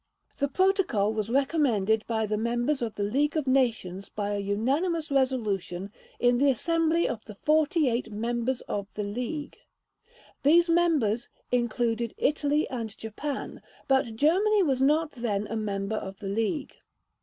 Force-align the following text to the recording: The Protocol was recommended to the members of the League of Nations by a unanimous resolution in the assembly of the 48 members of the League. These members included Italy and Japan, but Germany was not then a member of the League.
The 0.39 0.47
Protocol 0.47 1.13
was 1.13 1.29
recommended 1.29 2.05
to 2.07 2.25
the 2.27 2.35
members 2.35 2.81
of 2.81 2.95
the 2.95 3.03
League 3.03 3.37
of 3.37 3.45
Nations 3.45 4.09
by 4.09 4.29
a 4.33 4.39
unanimous 4.39 5.11
resolution 5.11 5.91
in 6.19 6.39
the 6.39 6.49
assembly 6.49 7.07
of 7.07 7.23
the 7.25 7.35
48 7.35 8.11
members 8.11 8.61
of 8.61 8.91
the 8.95 9.03
League. 9.03 9.57
These 10.41 10.71
members 10.71 11.29
included 11.51 12.15
Italy 12.17 12.67
and 12.67 12.97
Japan, 12.97 13.61
but 13.87 14.15
Germany 14.15 14.63
was 14.63 14.81
not 14.81 15.11
then 15.11 15.45
a 15.45 15.55
member 15.55 15.97
of 15.97 16.17
the 16.17 16.29
League. 16.29 16.73